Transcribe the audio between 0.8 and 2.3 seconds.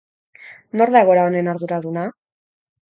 Nor da egoera honen arduraduna?